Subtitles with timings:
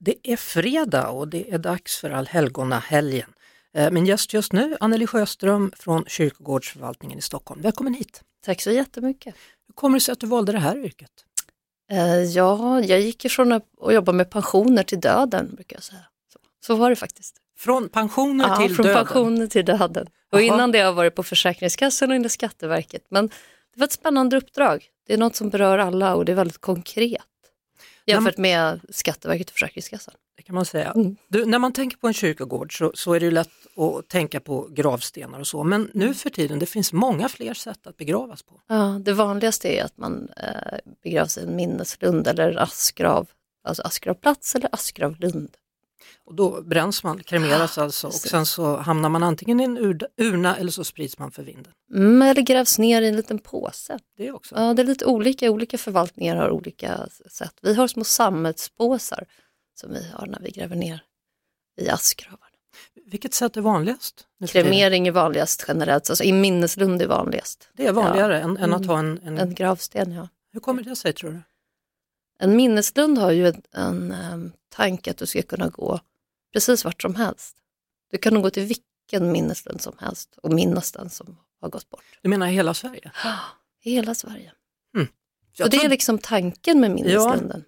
[0.00, 3.32] det är fredag och det är dags för allhelgonahelgen.
[3.74, 7.62] Eh, Min gäst just nu, Anneli Sjöström från Kyrkogårdsförvaltningen i Stockholm.
[7.62, 8.22] Välkommen hit!
[8.44, 9.34] Tack så jättemycket.
[9.66, 11.10] Hur kommer det sig att du valde det här yrket?
[11.90, 16.04] Eh, ja, jag gick ifrån att jobba med pensioner till döden, brukar jag säga.
[16.32, 17.36] Så, så var det faktiskt.
[17.58, 19.06] Från pensioner Ja, till från döden?
[19.06, 20.06] pensioner till döden.
[20.32, 20.54] Och Jaha.
[20.54, 23.02] innan det har jag varit på Försäkringskassan och inom Skatteverket.
[23.08, 24.84] Men det var ett spännande uppdrag.
[25.06, 27.22] Det är något som berör alla och det är väldigt konkret.
[28.10, 30.14] Jämfört med Skatteverket och Försäkringskassan.
[30.36, 30.90] Det kan man säga.
[30.90, 31.16] Mm.
[31.28, 34.68] Du, när man tänker på en kyrkogård så, så är det lätt att tänka på
[34.70, 38.60] gravstenar och så, men nu för tiden det finns många fler sätt att begravas på.
[38.68, 43.28] Ja, det vanligaste är att man eh, begravs i en minneslund eller askgrav.
[43.64, 45.56] Alltså askgravplats eller askgravlund.
[46.24, 50.08] Och då bränns man, kremeras alltså och sen så hamnar man antingen i en ur-
[50.16, 51.72] urna eller så sprids man för vinden.
[51.94, 53.98] Mm, eller grävs ner i en liten påse.
[54.16, 54.54] Det också.
[54.54, 55.50] Ja, det är lite olika.
[55.50, 57.54] Olika förvaltningar har olika sätt.
[57.62, 59.24] Vi har små sammetspåsar
[59.80, 61.02] som vi har när vi gräver ner
[61.80, 62.38] i askgravar.
[63.06, 64.26] Vilket sätt är vanligast?
[64.48, 67.68] Kremering är vanligast generellt, alltså i minneslund är vanligast.
[67.76, 68.40] Det är vanligare Ja.
[68.44, 68.88] än, än att Mm.
[68.88, 69.38] ha en, en...
[69.38, 70.28] En gravsten, ja.
[70.52, 71.42] Hur kommer det sig tror du?
[72.42, 76.00] En minneslund har ju en, en em, tanke att du ska kunna gå
[76.52, 77.56] precis vart som helst.
[78.10, 81.90] Du kan nog gå till vilken minneslund som helst och minnas den som har gått
[81.90, 82.04] bort.
[82.22, 83.10] Du menar hela Sverige?
[83.82, 84.52] I hela Sverige.
[85.56, 87.64] Jag och det är liksom tanken med minneslunden.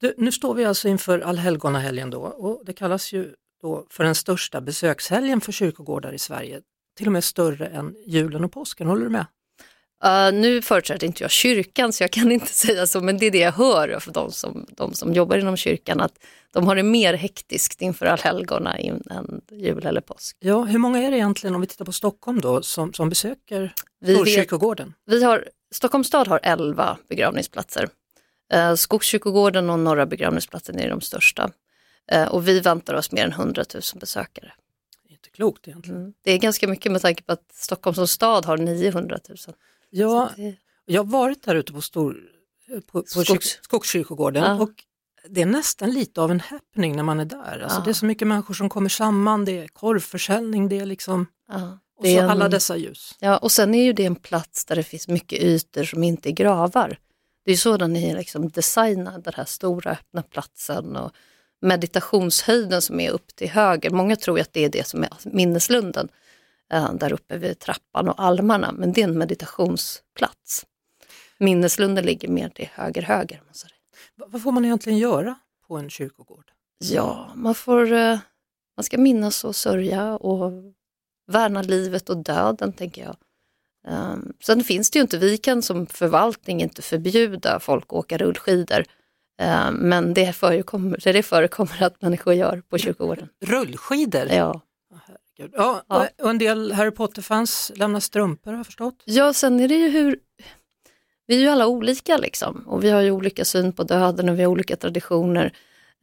[0.00, 4.14] du, nu står vi alltså inför allhelgonahelgen då och det kallas ju då för den
[4.14, 6.60] största besökshelgen för kyrkogårdar i Sverige.
[6.96, 9.26] Till och med större än julen och påsken, håller du med?
[10.04, 13.30] Uh, nu företräder inte jag kyrkan så jag kan inte säga så, men det är
[13.30, 16.12] det jag hör för de som, de som jobbar inom kyrkan, att
[16.52, 20.36] de har det mer hektiskt inför allhelgona än jul eller påsk.
[20.40, 23.74] Ja, hur många är det egentligen om vi tittar på Stockholm då som, som besöker
[24.00, 24.94] Vi Storkyrkogården?
[25.06, 27.88] Vi har, Stockholms stad har 11 begravningsplatser.
[28.54, 31.50] Uh, Skogskyrkogården och Norra begravningsplatsen är de största.
[32.10, 34.52] Eh, och vi väntar oss mer än 100 000 besökare.
[35.08, 36.00] Inte klokt egentligen.
[36.00, 36.14] Mm.
[36.22, 39.38] Det är ganska mycket med tanke på att Stockholm som stad har 900 000.
[39.94, 40.54] Ja, det-
[40.84, 42.16] jag har varit där ute på, stor,
[42.68, 43.58] på, på Skogs- Skogs...
[43.62, 44.62] Skogskyrkogården Ja.
[44.62, 44.70] och
[45.28, 47.60] det är nästan lite av en happening när man är där.
[47.62, 47.84] Alltså Ja.
[47.84, 51.78] Det är så mycket människor som kommer samman, det är korvförsäljning, det är liksom, ja,
[51.98, 53.16] och så en- alla dessa ljus.
[53.20, 56.28] Ja, och sen är ju det en plats där det finns mycket ytor som inte
[56.28, 56.98] är gravar.
[57.44, 61.12] Det är så den är liksom designad, den här stora öppna platsen och
[61.60, 63.90] meditationshöjden som är upp till höger.
[63.90, 66.08] Många tror ju att det är det som är minneslunden,
[66.80, 70.66] där uppe vid trappan och almarna, men det är en meditationsplats.
[71.38, 73.38] Minneslunden ligger mer till höger, höger.
[73.40, 73.74] om man säger.
[74.16, 75.34] Va- Vad får man egentligen göra
[75.68, 76.50] på en kyrkogård?
[76.78, 78.18] Ja, man får, eh,
[78.76, 80.52] man ska minnas och sörja och
[81.26, 83.16] värna livet och döden, tänker jag.
[83.88, 88.18] Um, sen finns det ju inte, vi kan som förvaltning inte förbjuda folk att åka
[88.18, 88.84] rullskidor.
[89.68, 93.28] Um, men det förekommer, det förekommer att människor gör på kyrkogården.
[93.44, 94.26] Rullskidor?
[94.30, 94.60] Ja.
[95.36, 95.50] Gud.
[95.56, 96.08] Ja, Ja.
[96.22, 99.02] och en del Harry Potter-fans lämnar strumpor har jag förstått.
[99.04, 100.18] ja, sen är det ju hur,
[101.26, 104.38] vi är ju alla olika liksom och vi har ju olika syn på döden och
[104.38, 105.56] vi har olika traditioner.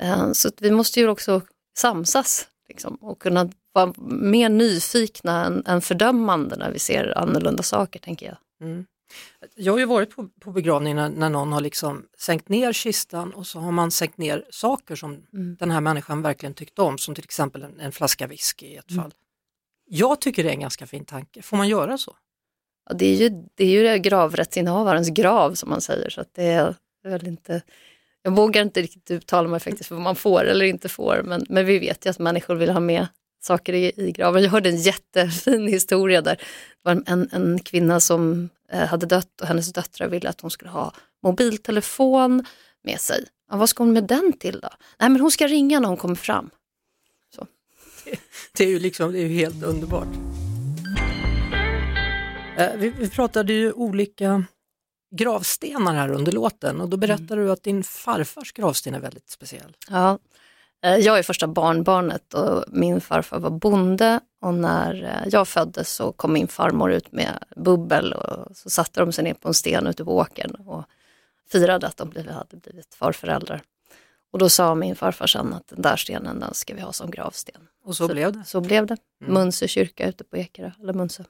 [0.04, 1.42] Uh, så vi måste ju också
[1.78, 8.00] samsas liksom, och kunna vara mer nyfikna än, än fördömande när vi ser annorlunda saker,
[8.00, 8.38] tänker jag.
[8.68, 8.86] Mm.
[9.56, 13.48] Jag har ju varit på, på begravningar när, någon har liksom sänkt ner kistan och
[13.48, 15.56] så har man sänkt ner saker som Mm.
[15.60, 18.92] den här människan verkligen tyckte om, som till exempel en, en flaska whisky i ett
[18.92, 19.04] Mm.
[19.04, 19.14] fall.
[19.86, 21.42] Jag tycker det är en ganska fin tanke.
[21.42, 22.16] Får man göra så?
[22.90, 26.76] Ja, det är ju, det är ju gravrättsinnehavarens grav som man säger, så det är
[27.04, 27.62] väl inte
[28.22, 31.46] jag vågar inte riktigt uttala mig faktiskt för vad man får eller inte får, men,
[31.50, 33.08] men vi vet ju att människor vill ha med
[33.40, 34.44] saker i, i graven.
[34.44, 36.44] Jag hörde en jättefin historia där det
[36.84, 40.72] var en, en kvinna som eh, hade dött och hennes döttrar ville att hon skulle
[40.72, 40.94] ha
[41.24, 42.46] mobiltelefon
[42.84, 43.26] med sig.
[43.52, 44.70] Ja, vad ska hon med den till då?
[45.00, 46.50] Nej, men hon ska ringa när hon kommer fram.
[48.58, 50.08] Det är ju, liksom, det är helt underbart.
[52.58, 54.44] Eh, Vi, vi pratade ju olika
[55.16, 59.78] gravstenar här under låten och då berättade du att din farfars gravsten är väldigt speciell.
[59.90, 60.20] Ja,
[60.82, 66.12] jag är första barnbarnet och min farfar var bonde och när eh, jag föddes så
[66.12, 69.88] kom min farmor ut med bubbel och så satte de sig ner på en sten
[69.88, 70.84] ute på åkern och
[71.52, 73.62] firade att de hade blivit farföräldrar.
[74.32, 77.12] Och då sa min farfar sen att den där stenen den ska vi ha som
[77.12, 77.62] gravsten.
[77.84, 78.44] Och så, blev det.
[78.46, 78.98] Så blev det.
[79.22, 79.34] Mm.
[79.34, 81.26] Munse kyrka ute på Ekerö, eller Munse.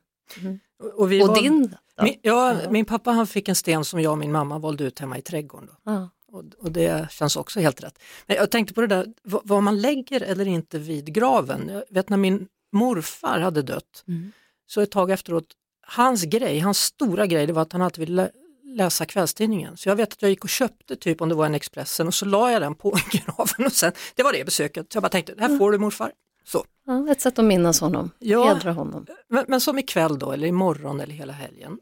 [0.97, 2.03] Och, vi Och var- din då?
[2.03, 4.99] Min, ja, min pappa han fick en sten som jag och min mamma valde ut
[4.99, 5.67] hemma i trädgården.
[5.67, 5.91] Då.
[5.91, 6.09] Ja.
[6.31, 7.99] Och, och det känns också helt rätt.
[8.27, 11.69] Men jag tänkte på det där, vad, vad man lägger eller inte vid graven.
[11.73, 14.31] Jag vet när min morfar hade dött, Mm.
[14.67, 15.45] så ett tag efteråt,
[15.87, 18.31] hans grej, hans stora grej, det var att han alltid ville lä-
[18.75, 19.77] läsa kvällstidningen.
[19.77, 22.13] Så jag vet att jag gick och köpte typ om det var en Expressen och
[22.13, 24.93] så la jag den på graven och sen, det var det besöket.
[24.93, 26.11] Så jag bara tänkte, det här får du morfar.
[26.45, 26.65] Så.
[26.85, 28.47] Ja, ett sätt att minnas honom, Ja.
[28.53, 29.05] hedra honom.
[29.29, 31.77] Men, men som ikväll då, eller imorgon eller hela helgen.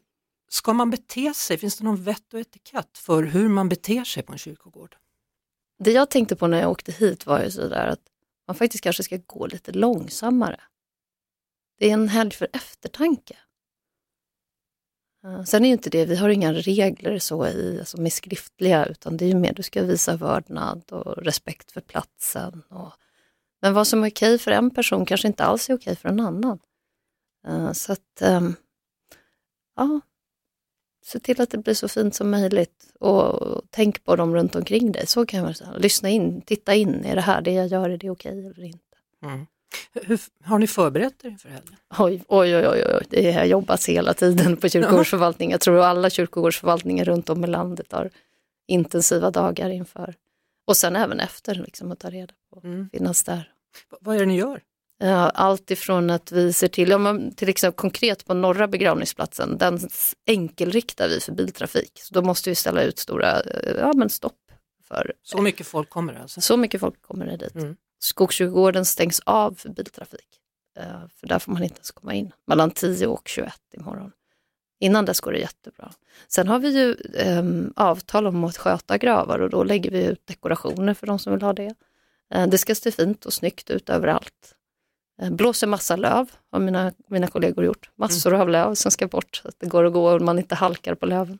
[0.48, 4.22] Ska man bete sig, finns det någon vett och etikett för hur man beter sig
[4.22, 4.96] på en kyrkogård?
[5.78, 8.02] Det jag tänkte på när jag åkte hit var ju sådär att
[8.46, 10.60] man faktiskt kanske ska gå lite långsammare.
[11.78, 13.36] Det är en helg för eftertanke.
[15.24, 18.86] Eh, sen är ju inte det, vi har inga regler så i, alltså med skriftliga,
[18.86, 22.62] utan det är ju mer du ska visa vördnad och respekt för platsen.
[22.68, 22.92] Och,
[23.62, 26.20] men vad som är okej för en person kanske inte alls är okej för en
[26.20, 26.58] annan.
[27.46, 28.54] Eh, så att, ehm,
[29.76, 30.00] ja,
[31.08, 34.92] se till att det blir så fint som möjligt och tänk på dem runt omkring
[34.92, 35.06] dig.
[35.06, 35.72] Så kan man säga.
[35.76, 38.84] Lyssna in, titta in, är det här det jag gör, är det okej eller inte?
[39.24, 39.46] Mm.
[40.02, 41.76] Hur, har ni förberett er inför helgen?
[41.98, 43.06] Oj, oj, oj, oj, oj.
[43.10, 45.50] det har jobbats hela tiden på kyrkogårdsförvaltning.
[45.50, 48.10] Jag tror alla kyrkogårdsförvaltningar runt om i landet har
[48.68, 50.14] intensiva dagar inför.
[50.66, 52.88] Och sen även efter, liksom, att ta reda på, Mm.
[52.92, 53.52] finnas där.
[53.90, 54.60] V- vad är det ni gör?
[55.34, 59.80] Allt ifrån att vi ser till, ja, men till exempel konkret på norra begravningsplatsen, den
[60.26, 61.92] enkelriktar vi för biltrafik.
[62.02, 64.34] Så då måste vi ställa ut stora eh, ja, men stopp
[64.88, 66.40] för Så mycket folk kommer det alltså?
[66.40, 67.54] så mycket folk kommer det dit.
[67.54, 67.76] Mm.
[67.98, 70.28] Skogskyrkogården stängs av för biltrafik.
[70.78, 74.12] Eh, För där får man inte ens komma in mellan 10 och 21 imorgon.
[74.80, 75.92] Innan dess går det jättebra.
[76.28, 80.26] Sen har vi ju ehm, avtal om att sköta gravar och då lägger vi ut
[80.26, 81.74] dekorationer för de som vill ha det.
[82.34, 84.54] Eh, det ska se fint och snyggt ut överallt.
[85.22, 87.90] Eh, blåser massa löv har mina, mina kollegor gjort.
[87.96, 90.54] Massor av löv som ska bort så att det går att gå och man inte
[90.54, 91.38] halkar på löven.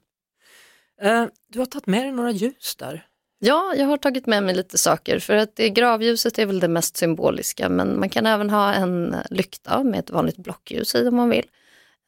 [1.03, 3.05] Eh, du har tagit med dig några ljus där.
[3.41, 6.69] Ja, jag har tagit med mig lite saker för att det, gravljuset är väl det
[6.69, 11.17] mest symboliska men man kan även ha en lykta med ett vanligt blockljus i om
[11.17, 11.47] man vill.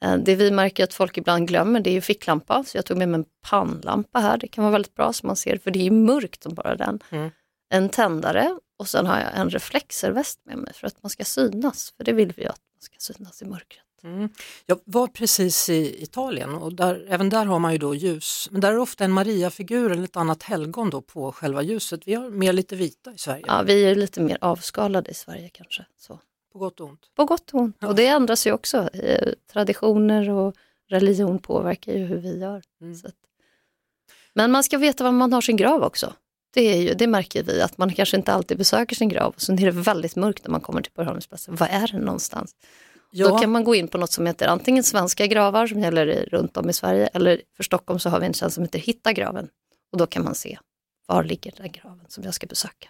[0.04, 2.98] Eh, Det vi märker att folk ibland glömmer det är ju ficklampa så jag tog
[2.98, 4.38] med mig en pannlampa här.
[4.38, 6.76] Det kan vara väldigt bra så man ser för det är ju mörkt som bara
[6.76, 6.98] den.
[7.10, 7.30] Mm.
[7.72, 11.92] En tändare och sen har jag en reflexerväst med mig för att man ska synas
[11.96, 13.84] för det vill vi ju att man ska synas i mörkret.
[14.02, 14.28] Mm.
[14.66, 18.48] Jag var precis i Italien och där, även där har man ju då ljus.
[18.50, 22.00] Men där är ofta en Maria-figur eller ett annat helgon då på själva ljuset.
[22.04, 25.48] Vi har mer lite vita i Sverige, Ja, vi är lite mer avskalade i Sverige
[25.48, 25.84] kanske.
[25.96, 26.18] Så.
[26.52, 27.10] på gott och ont.
[27.14, 27.76] På gott och ont.
[27.80, 27.88] Ja.
[27.88, 28.88] Och det ändras ju också.
[28.88, 30.54] Eh, Traditioner och
[30.88, 32.62] religion påverkar ju hur vi gör.
[32.80, 32.96] Mm.
[34.34, 36.14] Men man ska veta var man har sin grav också.
[36.50, 39.34] Det, är ju, det märker vi, att man kanske inte alltid besöker sin grav.
[39.36, 41.56] Så är det väldigt mörkt när man kommer till begravningsplatsen.
[41.56, 42.54] Var är den någonstans?
[43.12, 46.28] Då Ja, kan man gå in på något som heter antingen svenska gravar som gäller
[46.32, 49.12] runt om i Sverige eller för Stockholm så har vi en tjänst som heter Hitta
[49.12, 49.48] graven.
[49.92, 50.58] Och då kan man se
[51.06, 52.88] var ligger den graven som jag ska besöka.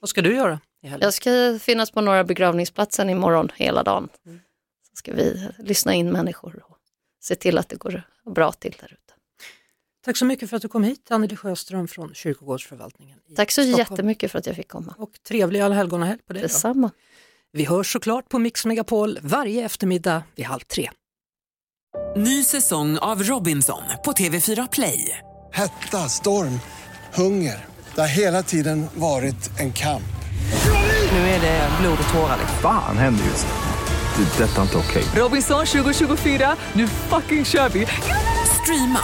[0.00, 1.06] vad ska du göra i helgen?
[1.06, 4.08] Jag ska finnas på några begravningsplatsen imorgon hela dagen.
[4.26, 4.40] Mm.
[4.90, 6.78] Så ska vi lyssna in människor och
[7.20, 8.02] se till att det går
[8.34, 9.09] bra till där ute.
[10.04, 13.62] Tack så mycket för att du kom hit, Anneli Sjöström från Kyrkogårdsförvaltningen i Tack så
[13.62, 13.78] Stockholm.
[13.90, 14.94] jättemycket för att jag fick komma.
[14.98, 16.42] Och trevlig allhelgonahelg på dig.
[16.42, 16.48] då.
[16.48, 16.90] Detsamma.
[17.52, 20.90] Vi hörs såklart på Mix Megapol varje eftermiddag vid halv tre.
[22.16, 25.18] Ny säsong av Robinson på TV4 Play.
[25.52, 26.60] Hetta, storm,
[27.14, 27.64] hunger.
[27.94, 30.02] Det har hela tiden varit en kamp.
[31.12, 32.38] Nu är det blod och tårar.
[32.38, 32.58] liksom.
[32.62, 34.24] Fan händer just nu.
[34.24, 34.44] Det.
[34.44, 35.04] är Detta är inte okej.
[35.22, 37.86] Robinson 2024, nu fucking kör vi!
[38.62, 39.00] Streama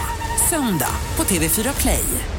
[0.49, 2.36] söndag på TV4 Play.